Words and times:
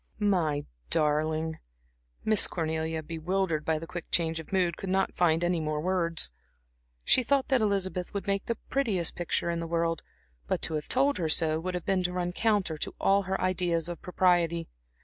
"My 0.17 0.65
darling." 0.89 1.59
Miss 2.25 2.47
Cornelia, 2.47 3.03
bewildered 3.03 3.63
by 3.63 3.77
the 3.77 3.85
quick 3.85 4.09
change 4.09 4.39
of 4.39 4.51
mood, 4.51 4.75
could 4.75 4.89
not 4.89 5.13
find 5.15 5.43
words. 5.63 6.31
She 7.05 7.21
thought 7.21 7.49
that 7.49 7.61
Elizabeth 7.61 8.11
would 8.11 8.25
make 8.25 8.45
the 8.45 8.55
prettiest 8.67 9.13
picture 9.13 9.51
in 9.51 9.59
the 9.59 9.67
world; 9.67 10.01
but 10.47 10.59
to 10.63 10.73
have 10.73 10.87
told 10.87 11.19
her 11.19 11.29
so 11.29 11.59
would 11.59 11.75
have 11.75 11.85
been 11.85 12.01
to 12.01 12.11
run 12.13 12.31
counter 12.31 12.79
to 12.79 12.95
all 12.99 13.21
her 13.29 13.39
ideas 13.39 13.87
of 13.87 14.01
propriety. 14.01 14.67